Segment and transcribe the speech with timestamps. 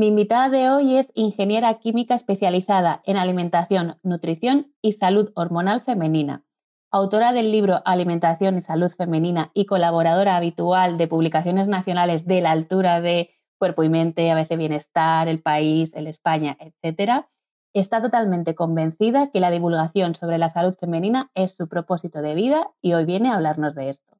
[0.00, 6.42] mi invitada de hoy es ingeniera química especializada en alimentación, nutrición y salud hormonal femenina,
[6.90, 12.52] autora del libro Alimentación y Salud Femenina y colaboradora habitual de publicaciones nacionales de la
[12.52, 17.26] altura de Cuerpo y Mente, a veces Bienestar, El País, El España, etc.,
[17.74, 22.70] está totalmente convencida que la divulgación sobre la salud femenina es su propósito de vida
[22.80, 24.16] y hoy viene a hablarnos de esto.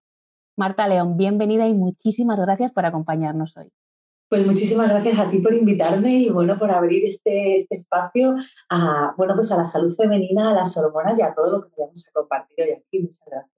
[0.58, 3.72] Marta León, bienvenida y muchísimas gracias por acompañarnos hoy.
[4.30, 8.36] Pues muchísimas gracias a ti por invitarme y bueno, por abrir este, este espacio
[8.68, 11.74] a, bueno, pues a la salud femenina, a las hormonas y a todo lo que
[11.76, 13.00] vamos a compartir hoy aquí.
[13.00, 13.52] Muchas gracias.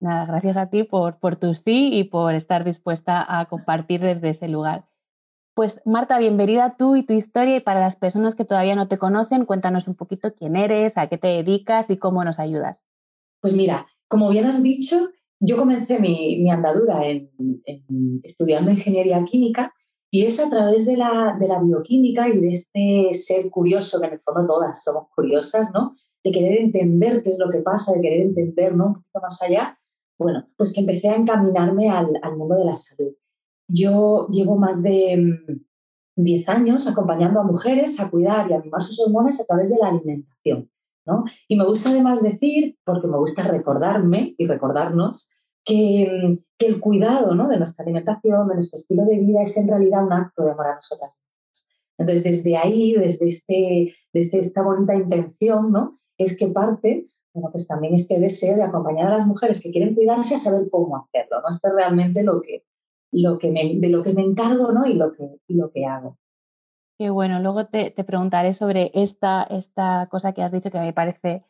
[0.00, 4.30] Nada, gracias a ti por, por tu sí y por estar dispuesta a compartir desde
[4.30, 4.88] ese lugar.
[5.54, 8.98] Pues Marta, bienvenida tú y tu historia y para las personas que todavía no te
[8.98, 12.88] conocen, cuéntanos un poquito quién eres, a qué te dedicas y cómo nos ayudas.
[13.40, 17.30] Pues mira, como bien has dicho, yo comencé mi, mi andadura en,
[17.64, 19.72] en, estudiando ingeniería química
[20.16, 24.06] y es a través de la, de la bioquímica y de este ser curioso, que
[24.06, 25.94] en el fondo todas somos curiosas, ¿no?
[26.24, 28.86] De querer entender qué es lo que pasa, de querer entender, ¿no?
[28.86, 29.78] Un poquito más allá.
[30.18, 33.12] Bueno, pues que empecé a encaminarme al, al mundo de la salud.
[33.68, 35.38] Yo llevo más de
[36.16, 39.68] 10 mm, años acompañando a mujeres a cuidar y a mimar sus hormonas a través
[39.68, 40.70] de la alimentación.
[41.04, 41.24] ¿no?
[41.46, 45.30] Y me gusta además decir, porque me gusta recordarme y recordarnos,
[45.66, 47.48] que, el cuidado ¿no?
[47.48, 50.68] de nuestra alimentación, de nuestro estilo de vida, es en realidad un acto de amor
[50.68, 51.68] a nosotras mismas.
[51.98, 56.00] Entonces, desde ahí, desde, este, desde esta bonita intención, ¿no?
[56.16, 59.94] es que parte bueno, pues también este deseo de acompañar a las mujeres que quieren
[59.94, 61.42] cuidarse a saber cómo hacerlo.
[61.42, 61.50] ¿no?
[61.50, 62.64] Esto es realmente lo que,
[63.12, 64.86] lo que me, de lo que me encargo ¿no?
[64.86, 66.16] y, lo que, y lo que hago.
[66.98, 70.94] Qué bueno, luego te, te preguntaré sobre esta, esta cosa que has dicho que me
[70.94, 71.44] parece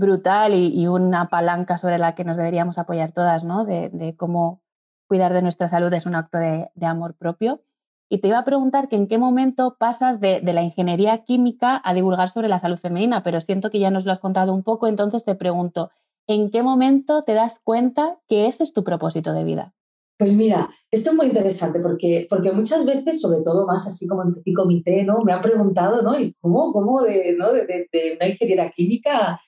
[0.00, 3.64] brutal y, una palanca sobre la que nos deberíamos apoyar todas, ¿no?
[3.64, 4.62] De, cómo
[5.06, 7.62] cuidar de nuestra salud es un acto de, amor propio.
[8.08, 11.94] Y te iba a preguntar que en qué momento pasas de, la ingeniería química a
[11.94, 14.88] divulgar sobre la salud femenina, pero siento que ya nos lo has contado un poco,
[14.88, 15.90] entonces te pregunto,
[16.26, 19.74] ¿en qué momento te das cuenta que ese es tu propósito de vida?
[20.18, 24.22] Pues mira, esto es muy interesante porque, porque muchas veces, sobre todo más así como
[24.22, 25.20] en petit comité, ¿no?
[25.24, 26.18] Me han preguntado, ¿no?
[26.18, 27.52] ¿Y cómo, cómo de, ¿no?
[27.52, 29.40] de, una ingeniera química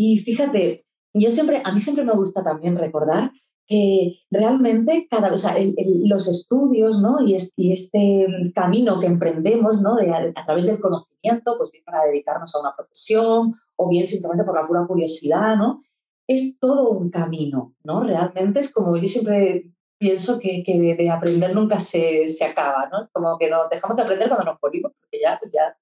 [0.00, 0.80] y fíjate,
[1.12, 3.32] yo siempre, a mí siempre me gusta también recordar
[3.66, 5.56] que realmente cada, o sea,
[6.04, 7.18] los estudios ¿no?
[7.26, 9.96] y, y, este camino que emprendemos ¿no?
[9.96, 14.44] de, a, través del conocimiento, pues bien para dedicarnos a una profesión o bien simplemente
[14.44, 15.82] por la pura curiosidad, ¿no?
[16.28, 18.04] es todo un camino, ¿no?
[18.04, 23.00] Realmente es como yo siempre pienso que, que de, aprender nunca se, se, acaba, ¿no?
[23.00, 25.76] Es como que no, dejamos de aprender cuando nos morimos, porque ya, pues ya,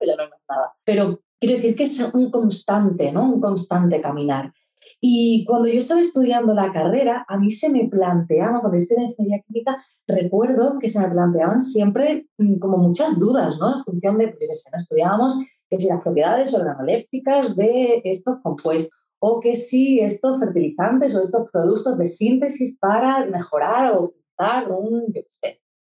[0.00, 0.74] ya no hay más nada.
[0.84, 3.34] Pero Quiero decir que es un constante, ¿no?
[3.34, 4.52] Un constante caminar.
[5.00, 9.10] Y cuando yo estaba estudiando la carrera, a mí se me planteaba, cuando yo estudiaba
[9.10, 13.74] ingeniería química, recuerdo que se me planteaban siempre mm, como muchas dudas, ¿no?
[13.74, 19.40] En función de, pues, no estudiábamos que si las propiedades organolépticas de estos compuestos, o
[19.40, 25.14] que si estos fertilizantes o estos productos de síntesis para mejorar o optimizar un,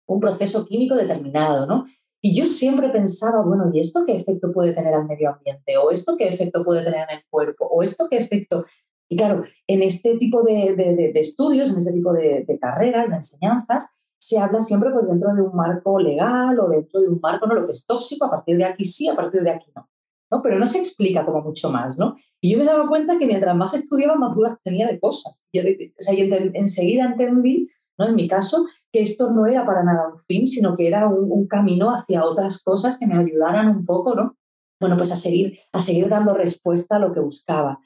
[0.08, 1.86] un proceso químico determinado, ¿no?
[2.26, 5.78] Y yo siempre pensaba, bueno, ¿y esto qué efecto puede tener al medio ambiente?
[5.78, 7.68] ¿O esto qué efecto puede tener en el cuerpo?
[7.68, 8.66] ¿O esto qué efecto?
[9.08, 13.16] Y claro, en este tipo de, de, de estudios, en este tipo de, carreras, de
[13.18, 17.46] enseñanzas, se habla siempre pues dentro de un marco legal o dentro de un marco,
[17.46, 17.54] ¿no?
[17.54, 19.88] Lo que es tóxico, a partir de aquí sí, a partir de aquí no.
[20.32, 20.42] ¿no?
[20.42, 22.16] Pero no se explica como mucho más, ¿no?
[22.42, 25.46] Y yo me daba cuenta que mientras más estudiaba, más dudas tenía de cosas.
[25.52, 25.64] Y, o
[26.00, 27.70] sea, y enseguida entendí,
[28.00, 28.08] ¿no?
[28.08, 31.48] En mi caso, que esto no era para nada un fin, sino que era un,
[31.48, 34.38] camino hacia otras cosas que me ayudaran un poco, ¿no?
[34.80, 37.80] Bueno, pues a seguir, a seguir dando respuesta a lo que buscaba.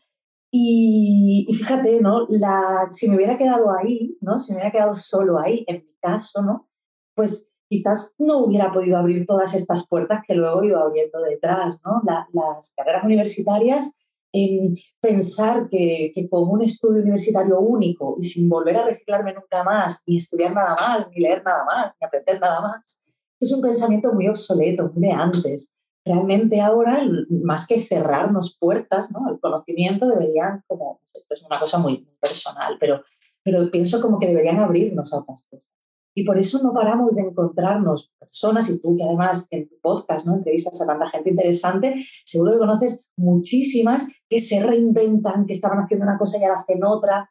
[0.52, 2.28] Y, fíjate, ¿no?
[2.30, 4.38] La, si me hubiera quedado ahí, ¿no?
[4.38, 6.70] Si me hubiera quedado solo ahí, en mi caso, ¿no?
[7.16, 12.02] Pues quizás no hubiera podido abrir todas estas puertas que luego iba abriendo detrás, ¿no?
[12.34, 13.98] las carreras universitarias
[14.32, 19.64] en pensar que, que, con un estudio universitario único y sin volver a reciclarme nunca
[19.64, 23.04] más, ni estudiar nada más, ni leer nada más, ni aprender nada más,
[23.40, 25.74] es un pensamiento muy obsoleto, muy de antes.
[26.06, 29.28] Realmente ahora, más que cerrarnos puertas ¿no?
[29.28, 33.04] al conocimiento, deberían, como, esto es una cosa muy personal, pero,
[33.44, 35.70] pero pienso como que deberían abrirnos a otras cosas.
[36.16, 40.26] Y por eso no paramos de encontrarnos personas, y tú que además en tu podcast
[40.26, 40.36] ¿no?
[40.36, 41.96] entrevistas a tanta gente interesante,
[42.26, 46.84] seguro que conoces muchísimas que se reinventan, que estaban haciendo una cosa y ahora hacen
[46.84, 47.30] otra.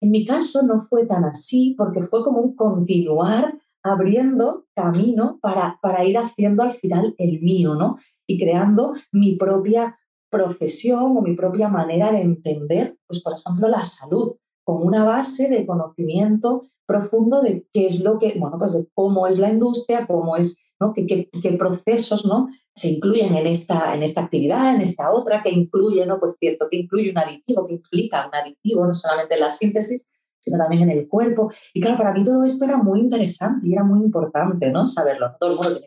[0.00, 5.78] En mi caso no fue tan así, porque fue como un continuar abriendo camino para,
[5.80, 7.96] para ir haciendo al final el mío, ¿no?
[8.26, 9.98] Y creando mi propia
[10.30, 14.36] profesión o mi propia manera de entender, pues por ejemplo, la salud,
[14.68, 19.26] con una base de conocimiento profundo de qué es lo que, bueno, pues de cómo
[19.26, 20.92] es la industria, cómo es, ¿no?
[20.92, 22.48] qué, qué, procesos, ¿no?
[22.74, 26.20] se incluyen en esta, en esta actividad, en esta otra, que incluye, ¿no?
[26.20, 30.10] Pues cierto, que incluye un aditivo, que implica un aditivo, no solamente en la síntesis,
[30.38, 31.50] sino también en el cuerpo.
[31.72, 34.84] Y claro, para mí todo esto era muy interesante y era muy importante, ¿no?
[34.84, 35.34] Saberlo.
[35.40, 35.80] Todo el mundo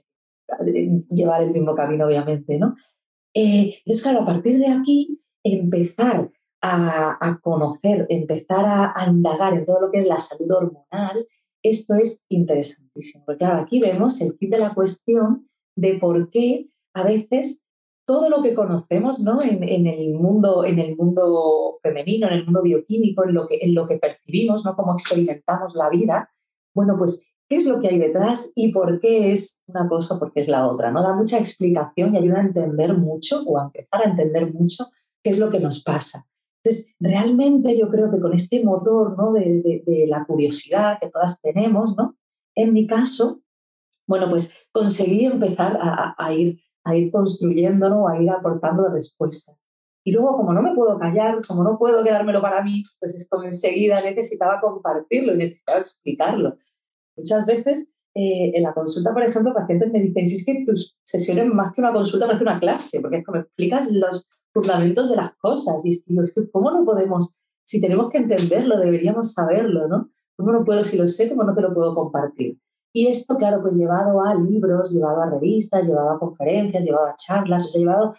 [0.73, 2.75] tiene que llevar el mismo camino, obviamente, ¿no?
[3.35, 6.31] Eh, entonces, claro, a partir de aquí, empezar
[6.61, 11.27] a, conocer, empezar a, indagar en todo lo que es la salud hormonal,
[11.63, 13.25] esto es interesantísimo.
[13.25, 17.65] Porque claro, aquí vemos el kit de la cuestión de por qué a veces
[18.05, 19.41] todo lo que conocemos ¿no?
[19.41, 23.73] en, el mundo, en el mundo femenino, en el mundo bioquímico, en lo que, en
[23.73, 24.75] lo que percibimos, ¿no?
[24.75, 26.29] cómo experimentamos la vida,
[26.75, 30.33] bueno, pues qué es lo que hay detrás y por qué es una cosa por
[30.33, 30.91] qué es la otra.
[30.91, 31.01] ¿no?
[31.01, 34.89] Da mucha explicación y ayuda a entender mucho o a empezar a entender mucho
[35.23, 36.25] qué es lo que nos pasa.
[36.63, 39.33] Entonces, realmente yo creo que con este motor ¿no?
[39.33, 42.15] de, de la curiosidad que todas tenemos, ¿no?
[42.55, 43.41] en mi caso,
[44.07, 49.55] bueno, pues conseguí empezar a, ir, a ir construyéndolo, a ir aportando respuestas.
[50.03, 53.43] Y luego, como no me puedo callar, como no puedo quedármelo para mí, pues esto
[53.43, 56.57] enseguida necesitaba compartirlo y necesitaba explicarlo.
[57.15, 60.97] Muchas veces eh, en la consulta, por ejemplo, pacientes me dicen, si es que tus
[61.03, 65.15] sesiones más que una consulta parece una clase, porque es como explicas los fundamentos de
[65.15, 65.85] las cosas.
[65.85, 70.09] Y digo, es que ¿cómo no podemos, si tenemos que entenderlo, deberíamos saberlo, ¿no?
[70.35, 72.59] ¿Cómo no puedo, si lo sé, cómo no te lo puedo compartir?
[72.93, 77.15] Y esto, claro, pues llevado a libros, llevado a revistas, llevado a conferencias, llevado a
[77.15, 78.13] charlas, o sea, llevado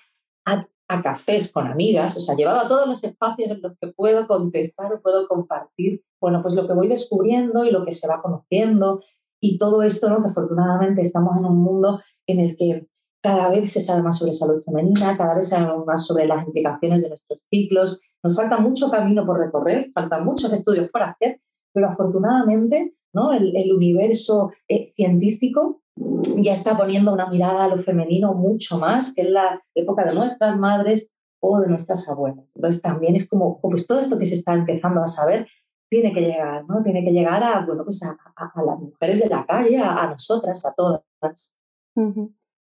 [0.47, 0.67] a,
[1.03, 4.93] cafés con amigas, o sea, llevado a todos los espacios en los que puedo contestar
[4.93, 9.01] o puedo compartir, bueno, pues lo que voy descubriendo y lo que se va conociendo
[9.41, 10.21] y todo esto, ¿no?
[10.21, 12.89] Que afortunadamente estamos en un mundo en el que
[13.23, 16.45] cada vez se sabe más sobre salud femenina, cada vez se sabe más sobre las
[16.45, 18.01] implicaciones de nuestros ciclos.
[18.23, 21.41] Nos falta mucho camino por recorrer, faltan muchos estudios por hacer,
[21.73, 23.33] pero afortunadamente ¿no?
[23.33, 25.83] el, universo eh, científico
[26.37, 30.15] ya está poniendo una mirada a lo femenino mucho más que en la época de
[30.15, 32.51] nuestras madres o de nuestras abuelas.
[32.55, 35.47] Entonces también es como, pues todo esto que se está empezando a saber
[35.89, 36.83] tiene que llegar, ¿no?
[36.83, 38.17] Tiene que llegar a, bueno, pues a,
[38.65, 41.57] las mujeres de la calle, a, nosotras, a todas.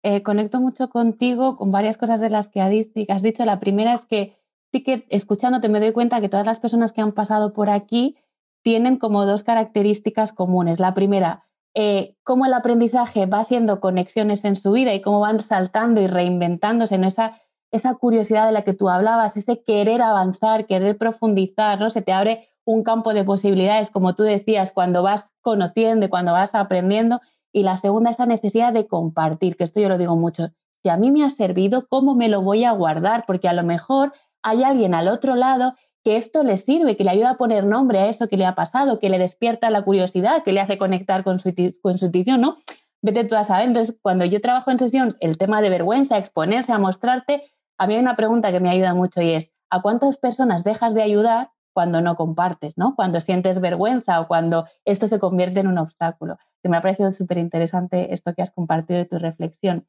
[0.03, 3.45] Eh, conecto mucho contigo con varias cosas de las que has dicho.
[3.45, 4.35] La primera es que
[4.71, 8.17] sí que escuchándote me doy cuenta que todas las personas que han pasado por aquí
[8.63, 10.79] tienen como dos características comunes.
[10.79, 15.39] La primera, eh, cómo el aprendizaje va haciendo conexiones en su vida y cómo van
[15.39, 17.39] saltando y reinventándose, en esa,
[17.71, 21.89] esa curiosidad de la que tú hablabas, ese querer avanzar, querer profundizar, ¿no?
[21.89, 26.33] Se te abre un campo de posibilidades, como tú decías, cuando vas conociendo y cuando
[26.33, 27.21] vas aprendiendo.
[27.53, 30.49] Y la segunda, esa necesidad de compartir, que esto yo lo digo mucho.
[30.83, 33.25] Si a mí me ha servido, ¿cómo me lo voy a guardar?
[33.27, 37.11] Porque a lo mejor hay alguien al otro lado que esto le sirve, que le
[37.11, 40.43] ayuda a poner nombre a eso que le ha pasado, que le despierta la curiosidad,
[40.43, 42.55] que le hace conectar con su, con su intuición, ¿no?
[43.03, 43.67] Vete tú a saber.
[43.67, 47.95] Entonces, cuando yo trabajo en sesión, el tema de vergüenza, exponerse, a mostrarte, a mí
[47.95, 51.51] hay una pregunta que me ayuda mucho y es, ¿a cuántas personas dejas de ayudar
[51.73, 52.95] cuando no compartes, ¿no?
[52.95, 56.37] Cuando sientes vergüenza o cuando esto se convierte en un obstáculo.
[56.61, 59.87] Que me ha parecido súper interesante esto que has compartido de tu reflexión.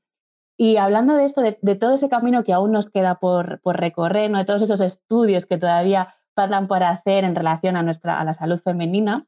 [0.56, 4.38] Y hablando de esto, de, todo ese camino que aún nos queda por, recorrer, ¿no?
[4.38, 8.34] de todos esos estudios que todavía faltan por hacer en relación a, nuestra, a la
[8.34, 9.26] salud femenina,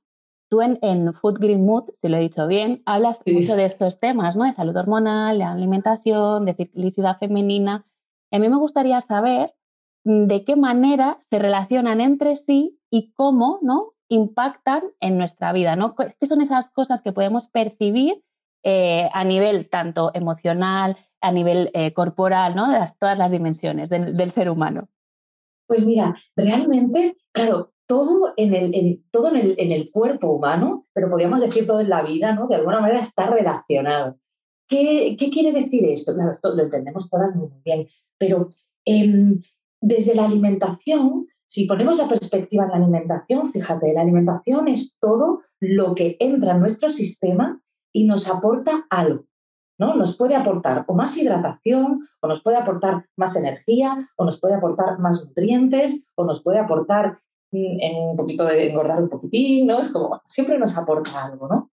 [0.48, 4.36] tú en, Food Green Mood, si lo he dicho bien, hablas mucho de estos temas,
[4.36, 4.44] ¿no?
[4.44, 7.84] de salud hormonal, de alimentación, de felicidad femenina.
[8.30, 9.54] a mí me gustaría saber
[10.04, 13.94] de qué manera se relacionan entre sí y cómo ¿no?
[14.08, 15.76] impactan en nuestra vida.
[15.76, 15.94] ¿no?
[15.96, 18.22] ¿Qué son esas cosas que podemos percibir
[18.62, 22.70] eh, a nivel tanto emocional, a nivel eh, corporal, ¿no?
[22.70, 24.88] de todas las dimensiones del, ser humano?
[25.66, 31.66] Pues mira, realmente, claro, todo en el, todo en el, cuerpo humano, pero podríamos decir
[31.66, 32.46] todo en la vida, ¿no?
[32.46, 34.18] De alguna manera está relacionado.
[34.68, 36.14] ¿Qué, quiere decir esto?
[36.14, 37.86] Claro, esto lo entendemos todas muy bien,
[38.18, 38.50] pero
[38.84, 39.40] em,
[39.84, 45.42] desde la alimentación, si ponemos la perspectiva en la alimentación, fíjate, la alimentación es todo
[45.60, 47.60] lo que entra en nuestro sistema
[47.92, 49.26] y nos aporta algo.
[49.78, 49.94] ¿no?
[49.94, 54.54] Nos puede aportar o más hidratación, o nos puede aportar más energía, o nos puede
[54.54, 57.18] aportar más nutrientes, o nos puede aportar
[57.52, 59.80] mm, en un poquito de engordar un poquitín, ¿no?
[59.80, 61.70] Es como, siempre nos aporta algo, ¿no?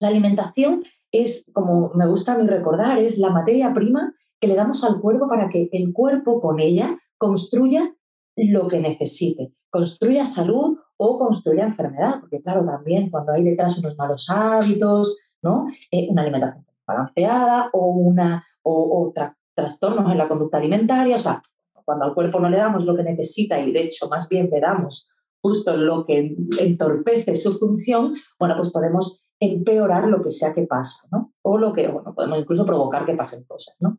[0.00, 4.54] La alimentación es, como me gusta a mí recordar, es la materia prima que le
[4.54, 7.94] damos al cuerpo para que el cuerpo con ella construya
[8.34, 13.96] lo que necesite, construya salud o construya enfermedad, porque claro, también cuando hay detrás unos
[13.96, 15.66] malos hábitos, ¿no?
[15.90, 19.12] Eh, una alimentación balanceada o, una, o,
[19.54, 21.42] trastornos en la conducta alimentaria, o sea,
[21.84, 24.60] cuando al cuerpo no le damos lo que necesita y de hecho más bien le
[24.60, 25.10] damos
[25.42, 31.08] justo lo que entorpece su función, bueno, pues podemos empeorar lo que sea que pasa,
[31.12, 31.34] ¿no?
[31.42, 33.98] O lo que, bueno, podemos incluso provocar que pasen cosas, ¿no?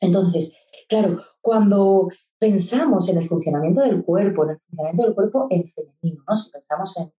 [0.00, 0.56] Entonces,
[0.88, 2.08] claro, cuando
[2.44, 6.36] pensamos en el funcionamiento del cuerpo, en el funcionamiento del cuerpo en femenino, ¿no?
[6.36, 7.10] Si pensamos en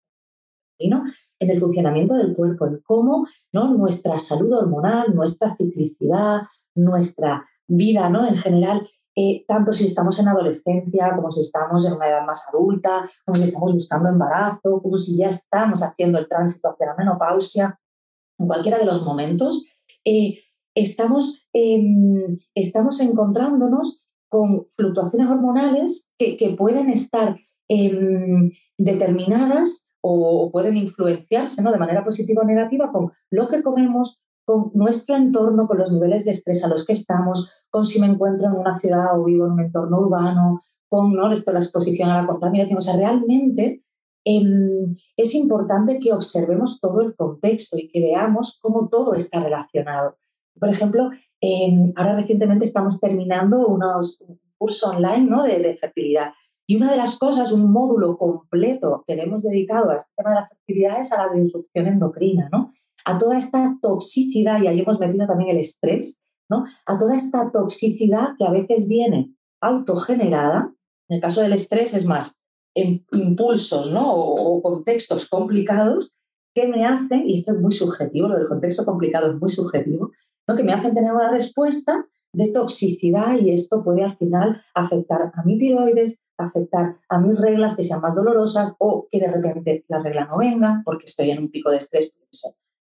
[0.78, 1.04] femenino,
[1.40, 3.74] en el funcionamiento del cuerpo, en cómo ¿no?
[3.74, 6.42] nuestra salud hormonal, nuestra ciclicidad,
[6.76, 8.28] nuestra vida ¿no?
[8.28, 12.48] en general eh, tanto si estamos en adolescencia, como si estamos en una edad más
[12.50, 16.96] adulta, como si estamos buscando embarazo, como si ya estamos haciendo el tránsito hacia la
[16.96, 17.80] menopausia,
[18.38, 19.66] en cualquiera de los momentos,
[20.04, 20.40] eh,
[20.76, 24.05] estamos, em, estamos encontrándonos
[24.36, 27.38] con fluctuaciones hormonales que, pueden estar
[27.70, 31.72] em, determinadas o pueden influenciarse ¿no?
[31.72, 36.26] de manera positiva o negativa con lo que comemos, con nuestro entorno, con los niveles
[36.26, 39.46] de estrés a los que estamos, con si me encuentro en una ciudad o vivo
[39.46, 41.32] en un entorno urbano, con ¿no?
[41.32, 42.78] Esto, la exposición a la contaminación.
[42.78, 43.84] O sea, realmente
[44.26, 50.18] em, es importante que observemos todo el contexto y que veamos cómo todo está relacionado.
[50.60, 51.10] Por ejemplo,
[51.46, 55.44] em, ahora recientemente estamos terminando unos, un curso online ¿no?
[55.44, 56.32] de, de fertilidad.
[56.68, 60.32] Y una de las cosas, un módulo completo que le hemos dedicado a este tema
[60.32, 62.74] de la fertilidad es a la disrupción endocrina, ¿no?
[63.06, 66.66] a toda esta toxicidad, y ahí hemos metido también el estrés, ¿no?
[66.86, 70.74] a toda esta toxicidad que a veces viene autogenerada,
[71.08, 72.42] en el caso del estrés es más,
[72.76, 74.12] en impulsos ¿no?
[74.12, 76.14] o, contextos complicados
[76.56, 80.12] que me hacen, y esto es muy subjetivo, lo del contexto complicado es muy subjetivo,
[80.48, 80.56] ¿no?
[80.56, 85.44] que me hacen tener una respuesta de toxicidad y esto puede al final afectar a
[85.44, 90.02] mi tiroides, afectar a mis reglas que sean más dolorosas o que de repente la
[90.02, 92.12] regla no venga porque estoy en un pico de estrés,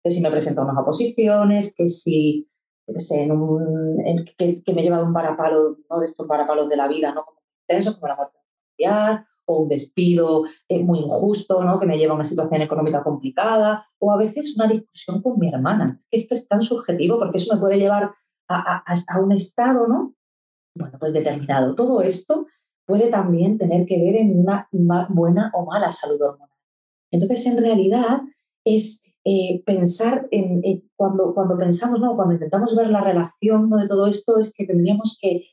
[0.03, 2.49] que si me presento unas oposiciones, que si
[2.85, 7.25] que, me lleva de un parapalo, no de estos parapalos de la vida, ¿no?
[7.25, 8.37] como intenso, como la muerte
[8.77, 11.79] familiar, o un despido eh, muy injusto, ¿no?
[11.79, 15.49] que me lleva a una situación económica complicada, o a veces una discusión con mi
[15.49, 15.99] hermana.
[16.11, 18.13] esto es tan subjetivo porque eso me puede llevar
[18.47, 20.13] a, un estado, ¿no?
[20.75, 21.73] Bueno, pues determinado.
[21.73, 22.45] Todo esto
[22.85, 24.69] puede también tener que ver en una
[25.09, 26.49] buena o mala salud hormonal.
[27.11, 28.21] Entonces, en realidad,
[28.65, 30.61] es eh, pensar en,
[30.95, 32.15] cuando, cuando pensamos, ¿no?
[32.15, 35.47] cuando intentamos ver la relación de todo esto, es que tendríamos que,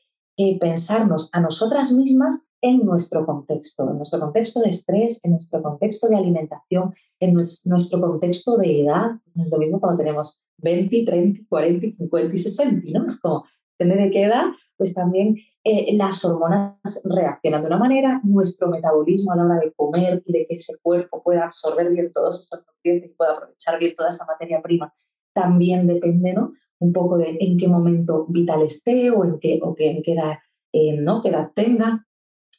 [0.59, 6.07] pensarnos a nosotras mismas en nuestro contexto, en nuestro contexto de estrés, en nuestro contexto
[6.07, 9.11] de alimentación, en nuestro contexto de edad.
[9.35, 13.05] No es lo mismo cuando tenemos 20, 30, 40, 50 y 60, ¿no?
[13.05, 13.43] Es como,
[13.77, 14.45] depende de qué edad,
[14.77, 19.73] pues también eh, las hormonas reaccionan de una manera, nuestro metabolismo a la hora de
[19.73, 23.77] comer y de que ese cuerpo pueda absorber bien todos esos nutrientes y pueda aprovechar
[23.77, 24.93] bien toda esa materia prima,
[25.33, 26.53] también depende, ¿no?
[26.79, 30.37] Un poco de en qué momento vital esté o en qué, o en qué edad,
[30.71, 31.21] eh, ¿no?
[31.21, 32.05] qué edad tenga.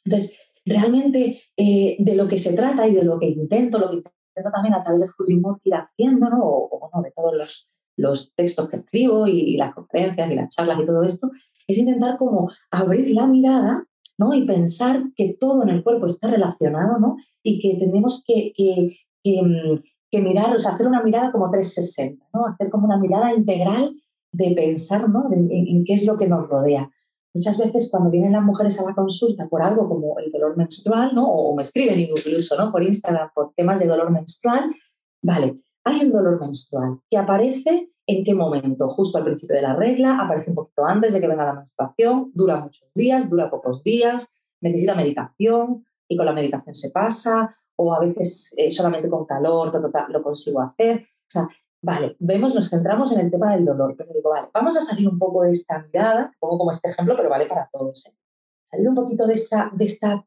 [0.05, 3.97] Entonces, realmente eh, de lo que se trata y de lo que intento, lo que
[3.97, 6.43] intento también a través de Futrimod ir haciendo, ¿no?
[6.43, 10.79] O, o de todos los, los textos que escribo y, las conferencias y las charlas
[10.81, 11.29] y todo esto,
[11.67, 13.85] es intentar como abrir la mirada
[14.17, 14.33] ¿no?
[14.33, 17.17] y pensar que todo en el cuerpo está relacionado ¿no?
[17.43, 22.25] y que tenemos que, que, que, mm, mirar, o sea, hacer una mirada como 360,
[22.33, 22.45] ¿no?
[22.45, 23.93] hacer como una mirada integral
[24.31, 25.29] de pensar ¿no?
[25.31, 26.89] en, qué es lo que nos rodea.
[27.35, 31.11] Muchas veces cuando vienen las mujeres a la consulta por algo como el dolor menstrual,
[31.13, 31.27] ¿no?
[31.27, 32.71] o me escriben incluso ¿no?
[32.71, 34.73] por Instagram por temas de dolor menstrual,
[35.21, 39.75] vale, hay un dolor menstrual que aparece en qué momento, justo al principio de la
[39.75, 43.83] regla, aparece un poquito antes de que venga la menstruación, dura muchos días, dura pocos
[43.83, 49.25] días, necesita medicación y con la medicación se pasa, o a veces eh, solamente con
[49.25, 49.73] calor
[50.09, 51.05] lo consigo hacer.
[51.85, 55.07] Vale, vemos, nos centramos en el tema del dolor, pero digo, vale, vamos a salir
[55.07, 58.07] un poco de esta mirada, pongo como este ejemplo, pero vale para todos.
[58.07, 58.17] ¿eh?
[58.63, 60.25] Salir un poquito de esta, de esta,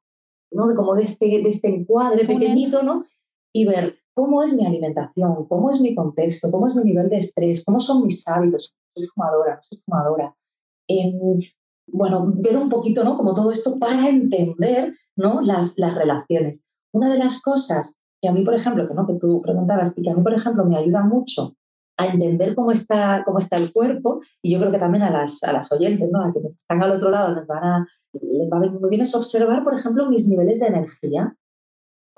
[0.52, 0.68] ¿no?
[0.68, 3.04] De como de este, de este encuadre pequeñito, ¿no?
[3.52, 7.16] Y ver cómo es mi alimentación, cómo es mi contexto, cómo es mi nivel de
[7.16, 10.36] estrés, cómo son mis hábitos, soy fumadora, no soy fumadora.
[10.86, 11.40] Em,
[11.88, 13.16] bueno, ver un poquito, ¿no?
[13.16, 15.40] Como todo esto para entender, ¿no?
[15.40, 16.62] Las, las relaciones.
[16.92, 19.06] Una de las cosas que a mí, por ejemplo, que, ¿no?
[19.06, 21.54] que tú preguntabas y que a mí, por ejemplo, me ayuda mucho
[21.96, 25.42] a entender cómo está, cómo está el cuerpo, y yo creo que también a las,
[25.42, 26.22] a las oyentes, ¿no?
[26.22, 29.02] a quienes están al otro lado, les, van a, les va a venir muy bien
[29.02, 31.36] es observar, por ejemplo, mis niveles de energía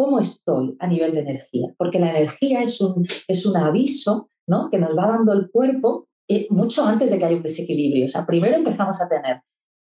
[0.00, 4.70] cómo estoy a nivel de energía, porque la energía es un, es un aviso ¿no?
[4.70, 8.06] que nos va dando el cuerpo eh, mucho antes de que haya un desequilibrio.
[8.06, 9.42] O sea, primero empezamos a tener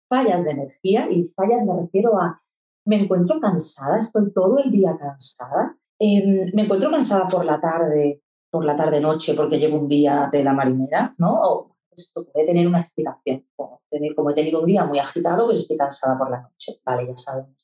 [0.09, 2.41] fallas de energía y fallas me refiero a
[2.85, 8.21] me encuentro cansada, estoy todo el día cansada, em, me encuentro cansada por la tarde,
[8.49, 11.41] por la tarde-noche porque llevo un día de la marinera, ¿no?
[11.41, 13.45] O esto puede tener una explicación.
[13.55, 13.81] Como,
[14.15, 17.15] como he tenido un día muy agitado, pues estoy cansada por la noche, vale, ya
[17.15, 17.55] sabemos.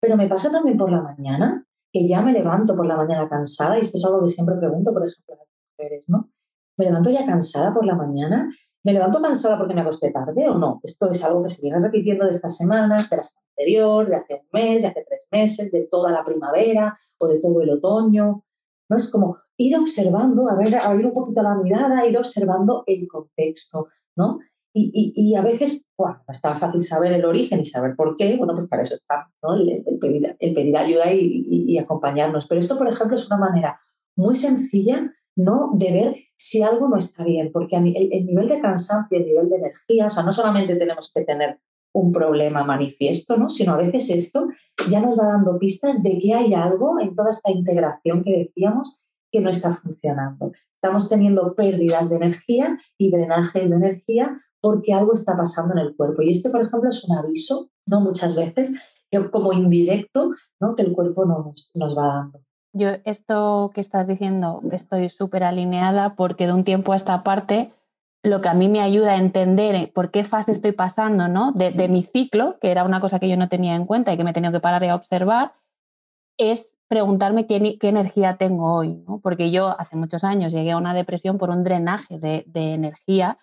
[0.00, 3.78] Pero me pasa también por la mañana, que ya me levanto por la mañana cansada,
[3.78, 6.30] y esto es algo que siempre pregunto, por ejemplo, a las mujeres, ¿no?
[6.76, 8.48] Me levanto ya cansada por la mañana,
[8.84, 10.80] me levanto cansada porque me acosté tarde o no.
[10.82, 14.16] Esto es algo que se viene repitiendo de estas semanas, de la semana anterior, de
[14.16, 17.70] hace un mes, de hace tres meses, de toda la primavera o de todo el
[17.70, 18.44] otoño.
[18.88, 18.96] ¿No?
[18.96, 23.88] Es como ir observando, a ver, abrir un poquito la mirada, ir observando el contexto,
[24.16, 24.38] ¿no?
[24.80, 28.36] Y, a veces, bueno, no es tan fácil saber el origen y saber por qué,
[28.36, 29.54] bueno, pues para eso está ¿no?
[29.54, 32.46] el, pedir, ayuda y, acompañarnos.
[32.46, 33.80] Pero esto, por ejemplo, es una manera
[34.14, 35.70] muy sencilla ¿no?
[35.74, 39.48] de ver si algo no está bien, porque el, el nivel de cansancio, el nivel
[39.48, 41.60] de energía, o sea, no solamente tenemos que tener
[41.94, 43.48] un problema manifiesto, ¿no?
[43.48, 44.48] sino a veces esto
[44.90, 49.04] ya nos va dando pistas de que hay algo en toda esta integración que decíamos
[49.30, 50.52] que no está funcionando.
[50.74, 55.96] Estamos teniendo pérdidas de energía y drenajes de energía porque algo está pasando en el
[55.96, 56.22] cuerpo.
[56.22, 58.00] Y este, por ejemplo, es un aviso, ¿no?
[58.00, 58.74] Muchas veces,
[59.30, 60.74] como indirecto, ¿no?
[60.74, 62.47] Que el cuerpo nos, nos va dando.
[62.72, 67.72] Yo esto que estás diciendo estoy súper alineada porque de un tiempo a esta parte
[68.22, 71.52] lo que a mí me ayuda a entender por qué fase estoy pasando ¿no?
[71.52, 74.16] de, de mi ciclo, que era una cosa que yo no tenía en cuenta y
[74.16, 75.52] que me he tenido que parar y observar,
[76.36, 79.20] es preguntarme qué, qué energía tengo hoy, ¿no?
[79.20, 83.38] porque yo hace muchos años llegué a una depresión por un drenaje de, de, energía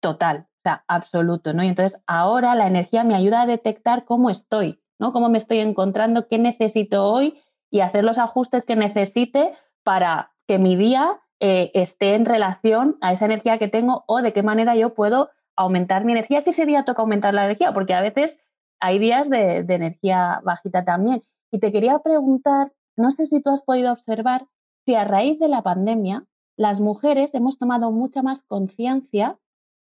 [0.00, 1.62] total, o sea, absoluto, ¿no?
[1.62, 5.12] Y entonces ahora la energía me ayuda a detectar cómo estoy, ¿no?
[5.12, 7.38] Cómo me estoy encontrando, qué necesito hoy
[7.70, 13.12] y hacer los ajustes que necesite para que mi día eh, esté en relación a
[13.12, 16.66] esa energía que tengo o de qué manera yo puedo aumentar mi energía si ese
[16.66, 18.38] día toca aumentar la energía, porque a veces
[18.80, 21.22] hay días de, de energía bajita también.
[21.50, 24.46] Y te quería preguntar, no sé si tú has podido observar
[24.86, 26.24] si a raíz de la pandemia
[26.56, 29.38] las mujeres hemos tomado mucha más conciencia,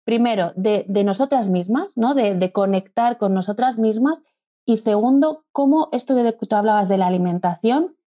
[0.05, 2.13] primero, de, de, nosotras mismas, ¿no?
[2.13, 4.23] De, de, conectar con nosotras mismas,
[4.65, 7.97] y segundo, cómo esto de que tú hablabas de la alimentación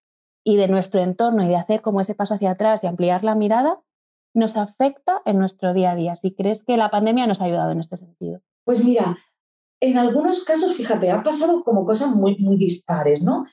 [0.45, 3.35] y de nuestro entorno y de hacer como ese paso hacia atrás y ampliar la
[3.35, 3.81] mirada,
[4.35, 6.17] nos afecta en nuestro día a día.
[6.17, 8.40] Si crees que la pandemia nos ha ayudado en este sentido.
[8.64, 9.19] Pues mira,
[9.81, 13.47] en algunos casos, fíjate, han pasado como cosas muy, muy dispares, ¿no?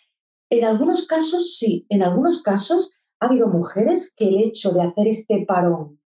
[0.49, 5.07] En algunos casos sí, en algunos casos ha habido mujeres que el hecho de hacer
[5.07, 6.01] este parón,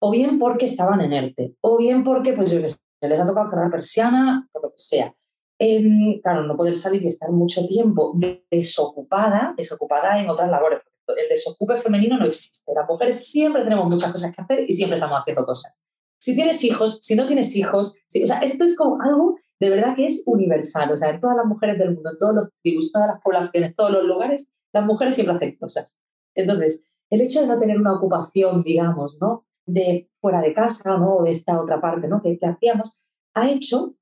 [0.00, 3.70] o bien porque estaban en ERTE, o bien porque pues, se les ha tocado cerrar
[3.70, 5.14] persiana, por lo que sea.
[5.62, 8.18] Em, claro, no poder salir y estar mucho tiempo
[8.50, 10.80] desocupada, desocupada en otras labores.
[11.06, 12.72] El desocupe femenino no existe.
[12.74, 15.78] Las mujeres siempre tenemos muchas cosas que hacer y siempre estamos haciendo cosas.
[16.18, 19.94] Si tienes hijos, si no tienes hijos, o sea, esto es como algo de verdad
[19.94, 20.90] que es universal.
[20.92, 23.74] O sea, en todas las mujeres del mundo, en todos los tribus, todas las poblaciones,
[23.74, 25.98] todos los lugares, las mujeres siempre hacen cosas.
[26.34, 29.44] Entonces, el hecho de no tener una ocupación, digamos, ¿no?
[29.66, 31.22] De fuera de casa, ¿no?
[31.22, 32.22] De esta otra parte, ¿no?
[32.22, 32.98] Que, que hacíamos,
[33.34, 33.96] ha hecho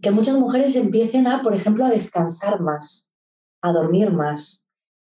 [0.00, 3.12] que muchas mujeres empiecen a, por ejemplo, a descansar más,
[3.62, 4.68] a dormir más.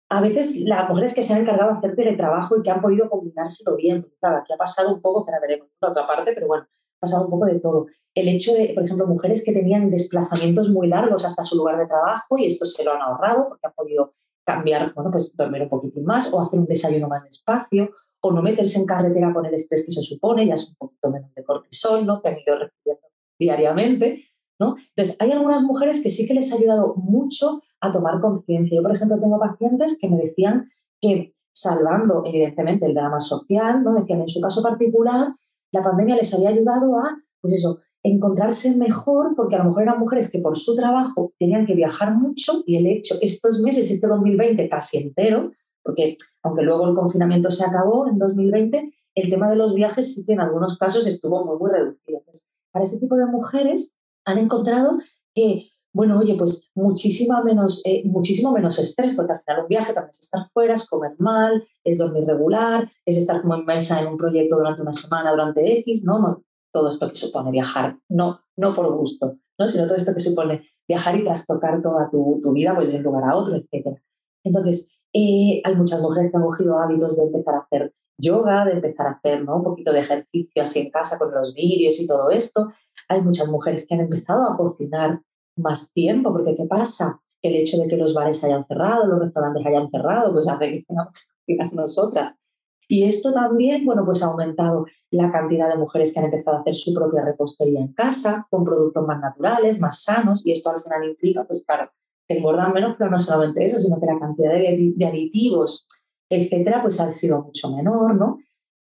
[0.10, 3.10] A veces las mujeres que se han encargado de hacer teletrabajo y que han podido
[3.10, 6.64] combinárselo bien, claro, aquí ha pasado un poco, que veremos por otra parte, pero bueno,
[6.64, 7.88] ha pasado un poco de todo.
[8.14, 11.88] El hecho de, por ejemplo, mujeres que tenían desplazamientos muy largos hasta su lugar de
[11.88, 14.14] trabajo y esto se lo han ahorrado porque han podido
[14.46, 17.90] cambiar, bueno, pues dormir un poquitín más o hacer un desayuno más despacio
[18.22, 21.12] o no meterse en carretera con el estrés que se supone, ya es un poquito
[21.12, 22.22] menos de cortisol, ¿no?
[22.22, 24.24] Que han ido recibiendo diariamente.
[24.60, 28.78] Entonces, hay algunas mujeres que sí que les ha ayudado mucho a tomar conciencia.
[28.78, 30.70] Yo, por ejemplo, tengo pacientes que me decían
[31.02, 33.94] que, salvando evidentemente el drama social, ¿no?
[33.94, 35.36] decían en su caso particular,
[35.72, 40.00] la pandemia les había ayudado a, pues eso, encontrarse mejor, porque a lo mejor eran
[40.00, 44.08] mujeres que por su trabajo tenían que viajar mucho y el hecho, estos meses, este
[44.08, 45.52] 2020 casi entero,
[45.84, 50.26] porque aunque luego el confinamiento se acabó en 2020, el tema de los viajes sí
[50.26, 52.20] que en algunos casos estuvo muy, muy reducido.
[52.20, 55.00] Entonces, para ese tipo de mujeres, han encontrado
[55.34, 59.94] que, bueno, oye, pues muchísima menos, eh, muchísimo menos estrés, porque al final un viaje
[59.94, 64.08] también es estar fuera, es comer mal, es dormir regular, es estar como inmersa en
[64.08, 66.44] un proyecto durante una semana, durante X, ¿no?
[66.72, 69.68] todo esto que supone viajar, no, no por gusto, ¿no?
[69.68, 73.04] sino todo esto que supone viajar y trastocar toda tu, tu vida pues, de un
[73.04, 73.98] lugar a otro, etc.
[74.44, 78.74] Entonces, eh, hay muchas mujeres que han cogido hábitos de empezar a hacer yoga, de
[78.74, 79.58] empezar a hacer ¿no?
[79.58, 82.72] un poquito de ejercicio así en casa con los vídeos y todo esto,
[83.08, 85.22] hay muchas mujeres que han empezado a cocinar
[85.58, 87.22] más tiempo, porque ¿qué pasa?
[87.42, 90.72] Que el hecho de que los bares hayan cerrado, los restaurantes hayan cerrado, pues hace
[90.72, 92.36] que tengamos que cocinar nosotras.
[92.88, 96.60] Y esto también, bueno, pues ha aumentado la cantidad de mujeres que han empezado a
[96.62, 100.80] hacer su propia repostería en casa, con productos más naturales, más sanos, y esto al
[100.80, 101.90] final implica, pues claro,
[102.28, 105.88] que engordan menos, pero no solamente eso, sino que la cantidad de, de aditivos,
[106.30, 108.40] etcétera, pues ha sido mucho menor, ¿no?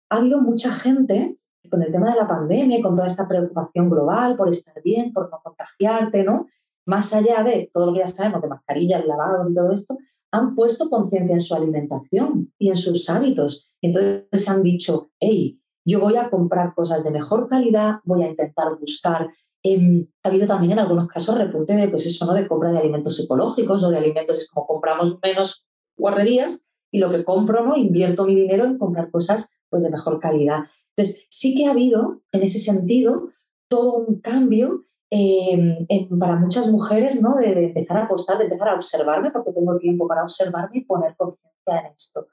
[0.09, 1.35] Ha habido mucha gente
[1.69, 5.29] con el tema de la pandemia, con toda esta preocupación global por estar bien, por
[5.29, 6.47] no contagiarte, ¿no?
[6.85, 9.97] Más allá de todo lo que ya sabemos de mascarillas, lavado y todo esto,
[10.31, 13.71] han puesto conciencia en su alimentación y en sus hábitos.
[13.81, 18.77] Entonces han dicho, hey, yo voy a comprar cosas de mejor calidad, voy a intentar
[18.79, 19.29] buscar.
[19.63, 22.33] Eh, ha habido también en algunos casos repunte de, pues eso, ¿no?
[22.33, 25.65] de compra de alimentos ecológicos o de alimentos, es como compramos menos
[25.97, 27.77] guarrerías y lo que compro, ¿no?
[27.77, 30.59] invierto mi dinero en comprar cosas pues, de mejor calidad.
[30.95, 33.29] Entonces, sí que ha habido en ese sentido
[33.69, 35.85] todo un cambio Em,
[36.17, 37.35] para muchas mujeres, ¿no?
[37.35, 41.17] De, empezar a apostar, de empezar a observarme, porque tengo tiempo para observarme y poner
[41.17, 42.27] conciencia en esto.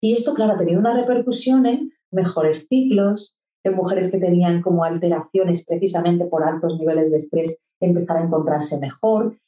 [0.00, 4.82] Y esto, claro, ha tenido una repercusión en mejores ciclos, en mujeres que tenían como
[4.82, 9.38] alteraciones precisamente por altos niveles de estrés, empezar a encontrarse mejor,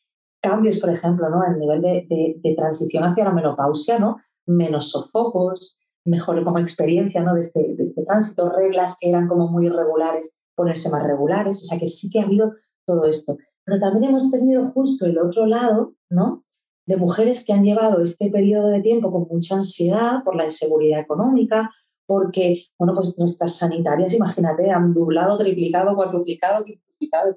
[0.41, 1.45] cambios, por ejemplo, ¿no?
[1.45, 2.07] el nivel de,
[2.41, 4.19] de, transición hacia la menopausia, ¿no?
[4.47, 7.35] Menos sofocos, mejor como experiencia ¿no?
[7.35, 11.65] de, este, de este tránsito, reglas que eran como muy irregulares, ponerse más regulares, o
[11.65, 12.55] sea que sí que ha habido
[12.87, 13.37] todo esto.
[13.65, 16.45] Pero también hemos tenido justo el otro lado, ¿no?
[16.87, 21.01] De mujeres que han llevado este periodo de tiempo con mucha ansiedad por la inseguridad
[21.01, 21.71] económica,
[22.07, 27.37] porque, bueno, pues nuestras sanitarias, imagínate, han doblado, triplicado, cuatruplicado, quintuplicado, es